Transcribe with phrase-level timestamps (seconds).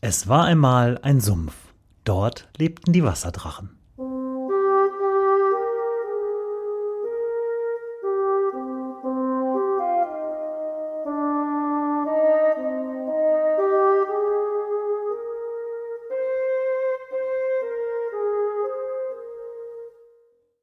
[0.00, 1.54] Es war einmal ein Sumpf.
[2.04, 3.70] Dort lebten die Wasserdrachen.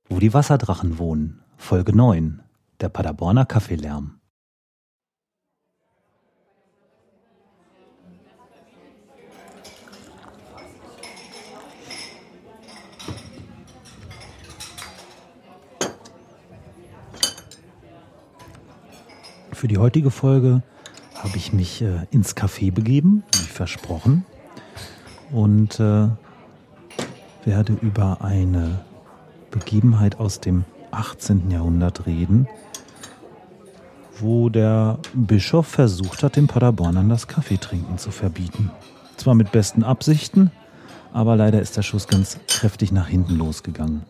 [0.08, 1.44] Wo die Wasserdrachen wohnen.
[1.58, 2.42] Folge 9.
[2.80, 4.22] Der Paderborner Kaffeelärm.
[19.66, 20.62] Für die heutige Folge
[21.16, 24.24] habe ich mich äh, ins Café begeben, wie versprochen,
[25.32, 26.08] und äh,
[27.46, 28.82] werde über eine
[29.50, 31.50] Begebenheit aus dem 18.
[31.50, 32.48] Jahrhundert reden,
[34.20, 38.70] wo der Bischof versucht hat, den Paderbornern das Kaffeetrinken zu verbieten.
[39.18, 40.52] Zwar mit besten Absichten,
[41.12, 44.04] aber leider ist der Schuss ganz kräftig nach hinten losgegangen.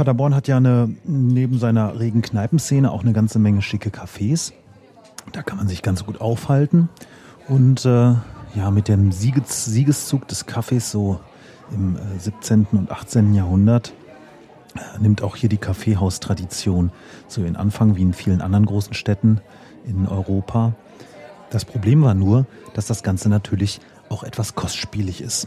[0.00, 4.54] Paderborn hat ja eine, neben seiner regen Kneipenszene auch eine ganze Menge schicke Cafés.
[5.32, 6.88] Da kann man sich ganz gut aufhalten.
[7.48, 8.14] Und äh,
[8.54, 11.20] ja, mit dem Sieges, Siegeszug des Kaffees so
[11.70, 12.68] im äh, 17.
[12.72, 13.34] und 18.
[13.34, 13.92] Jahrhundert
[14.74, 16.92] äh, nimmt auch hier die Kaffeehaustradition
[17.28, 19.42] so ihren Anfang wie in vielen anderen großen Städten
[19.84, 20.72] in Europa.
[21.50, 25.46] Das Problem war nur, dass das Ganze natürlich auch etwas kostspielig ist.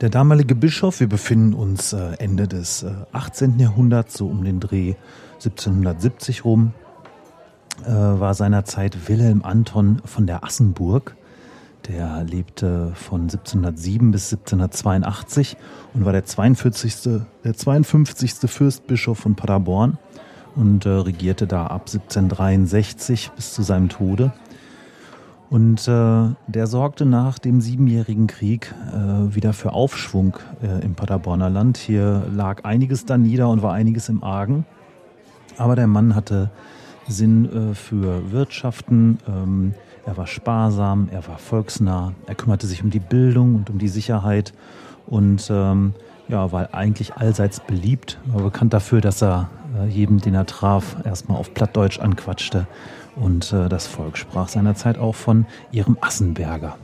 [0.00, 3.58] Der damalige Bischof, wir befinden uns äh, Ende des 18.
[3.58, 4.94] Äh, Jahrhunderts, so um den Dreh
[5.34, 6.72] 1770 rum,
[7.84, 11.16] äh, war seinerzeit Wilhelm Anton von der Assenburg.
[11.88, 15.56] Der lebte von 1707 bis 1782
[15.94, 17.24] und war der 42.
[17.42, 18.48] Der 52.
[18.48, 19.98] Fürstbischof von Paderborn
[20.54, 24.32] und regierte da ab 1763 bis zu seinem Tode.
[25.50, 31.48] Und äh, der sorgte nach dem Siebenjährigen Krieg äh, wieder für Aufschwung äh, im Paderborner
[31.48, 31.78] Land.
[31.78, 34.66] Hier lag einiges da nieder und war einiges im Argen.
[35.56, 36.50] Aber der Mann hatte
[37.08, 39.18] Sinn äh, für Wirtschaften.
[39.26, 43.78] Ähm, er war sparsam, er war volksnah, er kümmerte sich um die Bildung und um
[43.78, 44.54] die Sicherheit
[45.06, 45.94] und ähm,
[46.28, 50.96] ja, war eigentlich allseits beliebt, war bekannt dafür, dass er äh, jedem, den er traf,
[51.04, 52.66] erstmal auf Plattdeutsch anquatschte
[53.16, 56.76] und äh, das Volk sprach seinerzeit auch von ihrem Assenberger.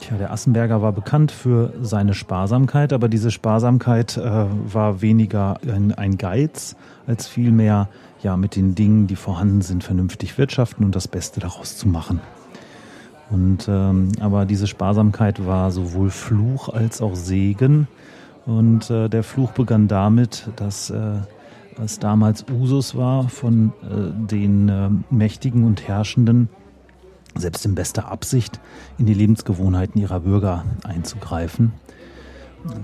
[0.00, 5.92] Tja, der Assenberger war bekannt für seine Sparsamkeit, aber diese Sparsamkeit äh, war weniger ein,
[5.92, 7.88] ein Geiz, als vielmehr
[8.22, 12.20] ja mit den Dingen, die vorhanden sind, vernünftig wirtschaften und das Beste daraus zu machen.
[13.30, 17.88] Und ähm, aber diese Sparsamkeit war sowohl Fluch als auch Segen.
[18.46, 21.18] Und äh, der Fluch begann damit, dass äh,
[21.76, 26.48] was damals Usus war von äh, den äh, Mächtigen und Herrschenden,
[27.34, 28.58] selbst in bester Absicht
[28.98, 31.72] in die Lebensgewohnheiten ihrer Bürger einzugreifen.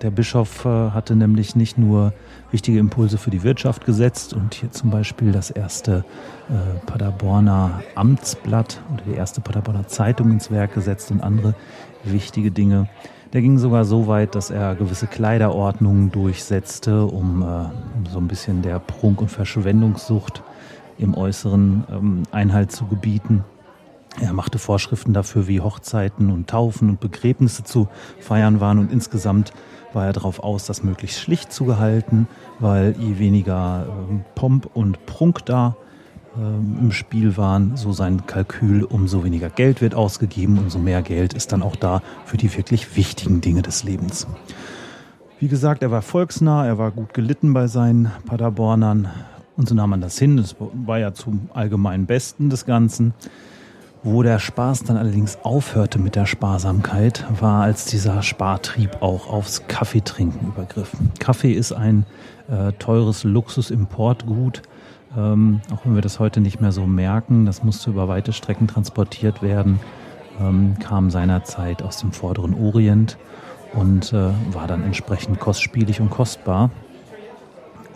[0.02, 2.12] Der Bischof äh, hatte nämlich nicht nur
[2.50, 6.04] wichtige Impulse für die Wirtschaft gesetzt und hier zum Beispiel das erste
[6.48, 11.54] äh, Paderborner Amtsblatt oder die erste Paderborner Zeitung ins Werk gesetzt und andere
[12.04, 12.88] wichtige Dinge.
[13.32, 18.62] Der ging sogar so weit, dass er gewisse Kleiderordnungen durchsetzte, um, äh, so ein bisschen
[18.62, 20.42] der Prunk- und Verschwendungssucht
[20.98, 23.44] im Äußeren ähm, Einhalt zu gebieten.
[24.20, 27.88] Er machte Vorschriften dafür, wie Hochzeiten und Taufen und Begräbnisse zu
[28.20, 29.52] feiern waren und insgesamt
[29.92, 32.26] war er darauf aus, das möglichst schlicht zu gehalten,
[32.58, 35.76] weil je weniger äh, Pomp und Prunk da
[36.36, 41.32] äh, im Spiel waren, so sein Kalkül, umso weniger Geld wird ausgegeben, umso mehr Geld
[41.34, 44.26] ist dann auch da für die wirklich wichtigen Dinge des Lebens.
[45.40, 49.08] Wie gesagt, er war volksnah, er war gut gelitten bei seinen Paderbornern
[49.56, 50.36] und so nahm man das hin.
[50.36, 53.14] Das war ja zum allgemeinen Besten des Ganzen.
[54.06, 59.66] Wo der Spaß dann allerdings aufhörte mit der Sparsamkeit, war, als dieser Spartrieb auch aufs
[59.66, 60.92] Kaffeetrinken übergriff.
[61.18, 62.04] Kaffee ist ein
[62.50, 64.60] äh, teures Luxusimportgut,
[65.16, 67.46] ähm, auch wenn wir das heute nicht mehr so merken.
[67.46, 69.80] Das musste über weite Strecken transportiert werden,
[70.38, 73.16] ähm, kam seinerzeit aus dem vorderen Orient
[73.72, 76.70] und äh, war dann entsprechend kostspielig und kostbar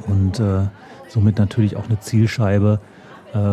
[0.07, 0.69] und äh,
[1.09, 2.81] somit natürlich auch eine Zielscheibe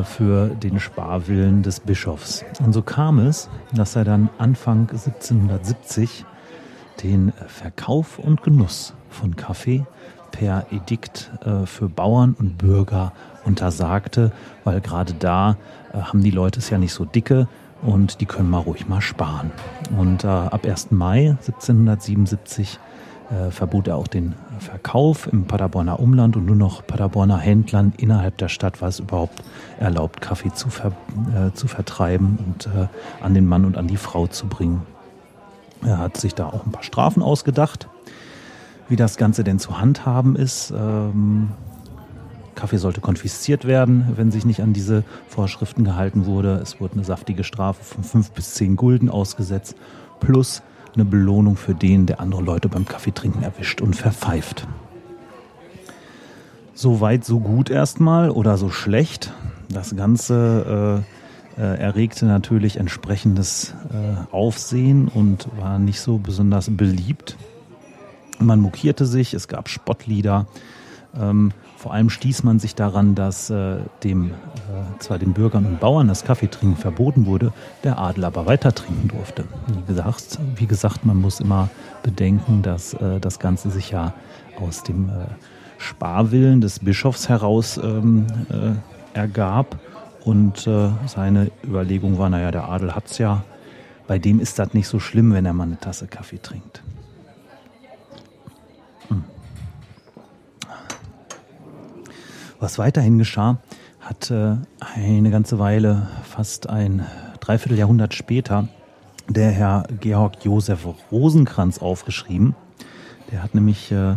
[0.04, 2.46] für den Sparwillen des Bischofs.
[2.64, 6.26] Und so kam es, dass er dann Anfang 1770
[7.04, 9.86] den Verkauf und Genuss von Kaffee
[10.32, 13.14] per Edikt äh, für Bauern und Bürger
[13.46, 14.32] untersagte,
[14.64, 15.58] weil gerade da
[15.94, 17.48] äh, haben die Leute es ja nicht so dicke
[17.82, 19.52] und die können mal ruhig mal sparen.
[19.98, 20.92] Und ab 1.
[20.92, 22.80] Mai 1777
[23.32, 28.38] äh, verbot er auch den Verkauf im Paderborner Umland und nur noch Paderborner Händlern innerhalb
[28.38, 29.44] der Stadt war es überhaupt
[29.80, 30.92] erlaubt, Kaffee zu, ver,
[31.34, 32.88] äh, zu vertreiben und äh,
[33.22, 34.84] an den Mann und an die Frau zu bringen.
[35.84, 37.88] Er hat sich da auch ein paar Strafen ausgedacht,
[38.90, 40.72] wie das Ganze denn zu handhaben ist.
[40.72, 41.50] Ähm,
[42.56, 46.56] Kaffee sollte konfisziert werden, wenn sich nicht an diese Vorschriften gehalten wurde.
[46.56, 49.76] Es wurde eine saftige Strafe von fünf bis zehn Gulden ausgesetzt,
[50.20, 50.64] plus
[50.96, 54.68] eine Belohnung für den, der andere Leute beim Kaffeetrinken erwischt und verpfeift.
[56.74, 59.34] So weit, so gut erstmal oder so schlecht.
[59.70, 61.04] Das Ganze
[61.58, 67.38] äh, äh, erregte natürlich entsprechendes äh, Aufsehen und war nicht so besonders beliebt.
[68.40, 70.48] Man mokierte sich, es gab Spottlieder.
[71.20, 74.34] Ähm, vor allem stieß man sich daran, dass äh, dem, äh,
[75.00, 77.54] zwar den Bürgern und Bauern das Kaffeetrinken verboten wurde,
[77.84, 79.46] der Adel aber weiter trinken durfte.
[79.68, 81.70] Wie gesagt, wie gesagt man muss immer
[82.04, 84.14] bedenken, dass äh, das Ganze sich ja
[84.60, 85.28] aus dem äh,
[85.78, 89.78] Sparwillen des Bischofs heraus ähm, äh, ergab.
[90.24, 93.44] Und äh, seine Überlegung war, naja, der Adel hat's ja,
[94.08, 96.84] bei dem ist das nicht so schlimm, wenn er mal eine Tasse Kaffee trinkt.
[102.60, 103.58] Was weiterhin geschah,
[104.00, 104.56] hat äh,
[104.96, 107.06] eine ganze Weile, fast ein
[107.42, 108.68] Dreivierteljahrhundert später,
[109.28, 112.56] der Herr Georg Josef Rosenkranz aufgeschrieben.
[113.32, 114.16] Der hat nämlich äh,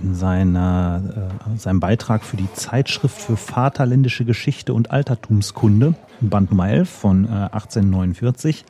[0.00, 6.68] in seiner, äh, seinem Beitrag für die Zeitschrift für Vaterländische Geschichte und Altertumskunde, Band Nummer
[6.68, 8.64] 11 von 1849,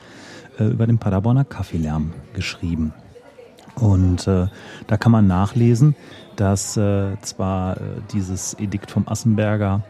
[0.58, 2.92] über den Paderborner Kaffeelärm geschrieben.
[3.80, 4.46] Und äh,
[4.86, 5.96] da kann man nachlesen,
[6.36, 7.80] dass äh, zwar äh,
[8.12, 9.82] dieses Edikt vom Assenberger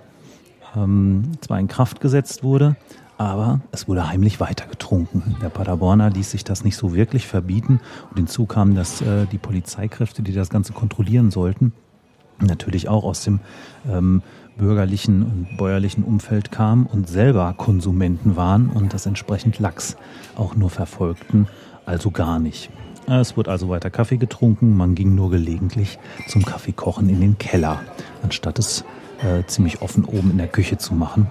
[0.77, 2.77] ähm, zwar in Kraft gesetzt wurde,
[3.19, 5.37] aber es wurde heimlich weiter getrunken.
[5.43, 9.39] Der Paderborner ließ sich das nicht so wirklich verbieten und hinzu kam, dass äh, die
[9.39, 11.73] Polizeikräfte, die das Ganze kontrollieren sollten,
[12.39, 13.41] natürlich auch aus dem
[13.91, 14.23] ähm,
[14.57, 19.97] bürgerlichen und bäuerlichen Umfeld kamen und selber Konsumenten waren und das entsprechend Lachs
[20.37, 21.47] auch nur verfolgten,
[21.87, 22.71] also gar nicht.
[23.19, 25.99] Es wurde also weiter Kaffee getrunken, man ging nur gelegentlich
[26.29, 27.81] zum Kaffeekochen in den Keller,
[28.23, 28.85] anstatt es
[29.21, 31.27] äh, ziemlich offen oben in der Küche zu machen.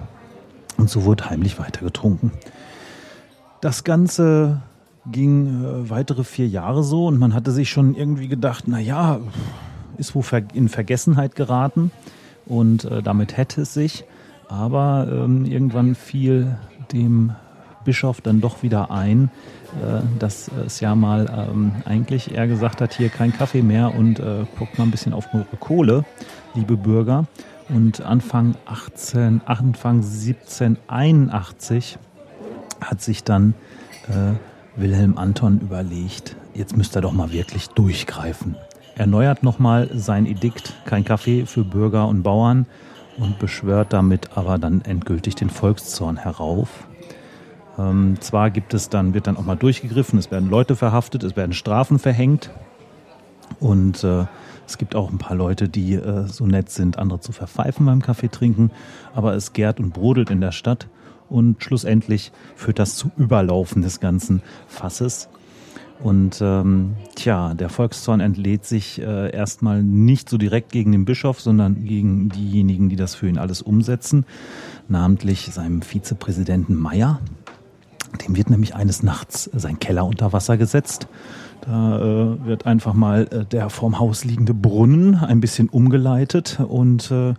[0.76, 2.32] Und so wurde heimlich weiter getrunken.
[3.62, 4.60] Das Ganze
[5.10, 9.18] ging äh, weitere vier Jahre so und man hatte sich schon irgendwie gedacht, na ja,
[9.96, 11.92] ist wohl in Vergessenheit geraten
[12.44, 14.04] und äh, damit hätte es sich.
[14.48, 16.58] Aber ähm, irgendwann fiel
[16.92, 17.32] dem
[17.90, 19.32] Bischof dann doch wieder ein,
[19.82, 24.20] äh, dass es ja mal ähm, eigentlich er gesagt hat, hier kein Kaffee mehr und
[24.20, 26.04] äh, guckt mal ein bisschen auf eure Kohle,
[26.54, 27.26] liebe Bürger.
[27.68, 31.98] Und Anfang 18, Anfang 1781
[32.80, 33.54] hat sich dann
[34.06, 34.34] äh,
[34.80, 38.54] Wilhelm Anton überlegt, jetzt müsste er doch mal wirklich durchgreifen.
[38.94, 42.66] Erneuert nochmal sein Edikt, kein Kaffee für Bürger und Bauern
[43.18, 46.86] und beschwört damit aber dann endgültig den Volkszorn herauf.
[47.80, 51.36] Ähm, zwar gibt es dann, wird dann auch mal durchgegriffen, es werden Leute verhaftet, es
[51.36, 52.50] werden Strafen verhängt.
[53.58, 54.26] Und äh,
[54.66, 58.02] es gibt auch ein paar Leute, die äh, so nett sind, andere zu verpfeifen beim
[58.02, 58.70] Kaffee trinken,
[59.14, 60.88] aber es gärt und brodelt in der Stadt.
[61.28, 65.28] Und schlussendlich führt das zu Überlaufen des ganzen Fasses.
[66.02, 71.40] Und ähm, tja, der Volkszorn entlädt sich äh, erstmal nicht so direkt gegen den Bischof,
[71.40, 74.24] sondern gegen diejenigen, die das für ihn alles umsetzen,
[74.88, 77.20] namentlich seinem Vizepräsidenten Meyer,
[78.18, 81.06] dem wird nämlich eines Nachts sein Keller unter Wasser gesetzt.
[81.62, 87.10] Da äh, wird einfach mal äh, der vorm Haus liegende Brunnen ein bisschen umgeleitet und
[87.10, 87.34] äh,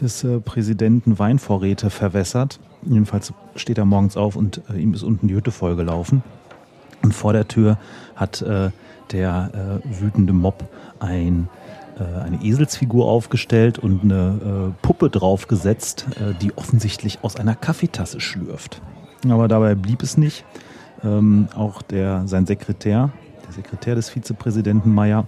[0.00, 2.58] des äh, Präsidenten Weinvorräte verwässert.
[2.82, 6.22] Jedenfalls steht er morgens auf und äh, ihm ist unten die Hütte vollgelaufen.
[7.02, 7.78] Und vor der Tür
[8.14, 8.70] hat äh,
[9.12, 10.64] der äh, wütende Mob
[10.98, 11.48] ein
[11.98, 18.20] äh, eine Eselsfigur aufgestellt und eine äh, Puppe draufgesetzt, äh, die offensichtlich aus einer Kaffeetasse
[18.20, 18.82] schlürft.
[19.28, 20.44] Aber dabei blieb es nicht.
[21.04, 23.10] Ähm, auch der, sein Sekretär,
[23.46, 25.26] der Sekretär des Vizepräsidenten Meyer,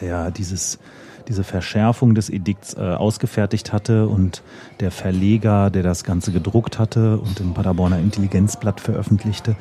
[0.00, 0.78] der dieses
[1.30, 4.42] diese Verschärfung des Edikts äh, ausgefertigt hatte und
[4.80, 9.54] der Verleger, der das Ganze gedruckt hatte und im Paderborner Intelligenzblatt veröffentlichte,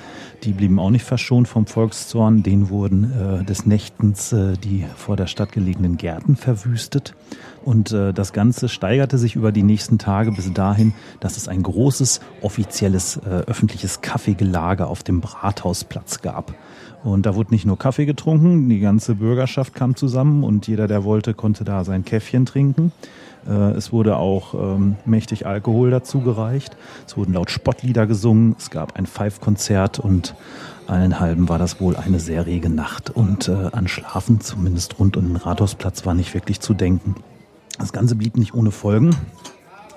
[0.43, 2.41] die blieben auch nicht verschont vom Volkszorn.
[2.41, 7.13] Den wurden äh, des Nächtens äh, die vor der Stadt gelegenen Gärten verwüstet.
[7.65, 11.63] Und äh, das Ganze steigerte sich über die nächsten Tage bis dahin, dass es ein
[11.63, 16.53] großes offizielles äh, öffentliches Kaffeegelager auf dem Rathausplatz gab.
[17.03, 21.03] Und da wurde nicht nur Kaffee getrunken, die ganze Bürgerschaft kam zusammen und jeder, der
[21.03, 22.91] wollte, konnte da sein Käffchen trinken.
[23.47, 26.75] Äh, es wurde auch ähm, mächtig Alkohol dazu gereicht.
[27.07, 28.55] Es wurden laut Spottlieder gesungen.
[28.57, 30.35] Es gab ein Pfeifkonzert und
[30.87, 33.09] allen halben war das wohl eine sehr rege Nacht.
[33.09, 37.15] Und äh, an Schlafen, zumindest rund um den Rathausplatz, war nicht wirklich zu denken.
[37.79, 39.15] Das Ganze blieb nicht ohne Folgen.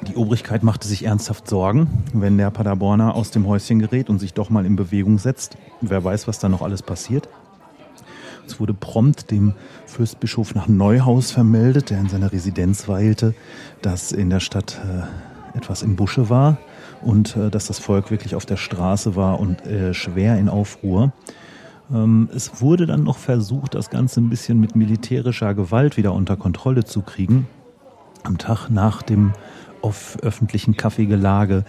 [0.08, 4.34] Die Obrigkeit machte sich ernsthaft Sorgen, wenn der Paderborner aus dem Häuschen gerät und sich
[4.34, 5.56] doch mal in Bewegung setzt.
[5.80, 7.28] Wer weiß, was da noch alles passiert.
[8.46, 9.54] Es wurde prompt dem
[9.86, 13.34] Fürstbischof nach Neuhaus vermeldet, der in seiner Residenz weilte,
[13.82, 16.58] dass in der Stadt äh, etwas im Busche war
[17.00, 21.12] und äh, dass das Volk wirklich auf der Straße war und äh, schwer in Aufruhr.
[21.92, 26.36] Ähm, es wurde dann noch versucht, das Ganze ein bisschen mit militärischer Gewalt wieder unter
[26.36, 27.46] Kontrolle zu kriegen.
[28.24, 29.32] Am Tag nach dem
[30.22, 31.64] öffentlichen Kaffeegelage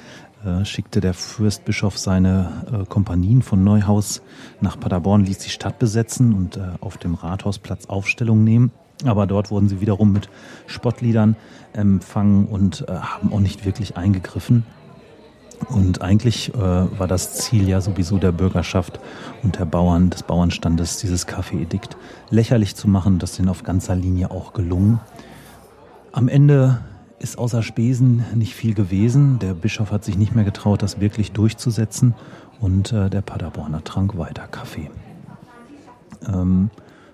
[0.46, 4.22] äh, schickte der Fürstbischof seine äh, Kompanien von Neuhaus
[4.62, 8.72] nach Paderborn, ließ die Stadt besetzen und äh, auf dem Rathausplatz Aufstellung nehmen.
[9.04, 10.30] Aber dort wurden sie wiederum mit
[10.68, 11.36] Spottliedern
[11.74, 14.64] empfangen und äh, haben auch nicht wirklich eingegriffen.
[15.70, 19.00] Und eigentlich äh, war das Ziel ja sowieso der Bürgerschaft
[19.44, 21.98] und der Bauern, des Bauernstandes, dieses Kaffeeedikt
[22.30, 23.18] lächerlich zu machen.
[23.20, 25.00] Das ist ihnen auf ganzer Linie auch gelungen.
[26.16, 26.80] Am Ende
[27.18, 29.40] ist außer Spesen nicht viel gewesen.
[29.40, 32.14] Der Bischof hat sich nicht mehr getraut, das wirklich durchzusetzen.
[32.60, 34.92] Und äh, der Paderborner trank weiter Kaffee.
[36.28, 36.70] Ähm,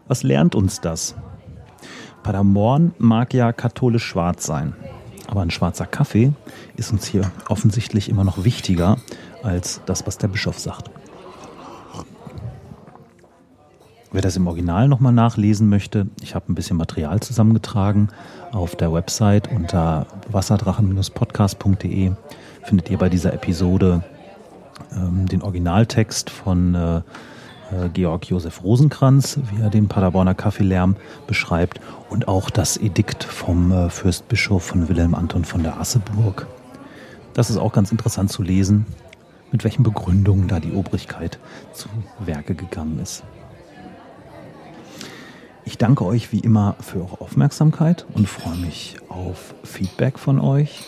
[0.10, 1.16] was lernt uns das?
[2.24, 4.74] Paderborn mag ja katholisch schwarz sein.
[5.28, 6.34] Aber ein schwarzer Kaffee
[6.76, 8.98] ist uns hier offensichtlich immer noch wichtiger
[9.44, 10.92] als das, was der Bischof sagt.
[14.12, 18.10] Wer das im Original nochmal nachlesen möchte, ich habe ein bisschen Material zusammengetragen
[18.52, 22.14] auf der Website unter wasserdrachen-podcast.de
[22.64, 24.04] findet ihr bei dieser Episode
[24.96, 30.96] ähm, den Originaltext von äh, äh, Georg Josef Rosenkranz, wie er den Paderborner Kaffeelärm
[31.28, 36.48] beschreibt, und auch das Edikt vom äh, Fürstbischof von Wilhelm Anton von der Asseburg.
[37.36, 38.88] Das ist auch ganz interessant zu lesen,
[39.52, 41.38] mit welchen Begründungen da die Obrigkeit
[41.74, 41.90] zu
[42.20, 43.24] Werke gegangen ist.
[45.70, 50.82] Ich danke euch wie immer für eure Aufmerksamkeit und freue mich auf Feedback von euch.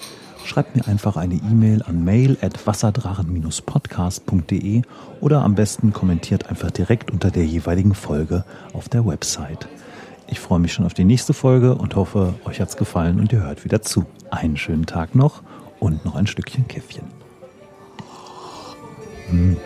[0.44, 4.82] Schreibt mir einfach eine E-Mail an mail at wasserdrachen-podcast.de
[5.20, 9.68] oder am besten kommentiert einfach direkt unter der jeweiligen Folge auf der Website.
[10.28, 13.44] Ich freue mich schon auf die nächste Folge und hoffe, euch hat's gefallen und ihr
[13.44, 14.08] hört wieder zu.
[14.32, 15.44] Einen schönen Tag noch
[15.80, 17.06] und noch ein Stückchen Käffchen.
[19.30, 19.58] Hm.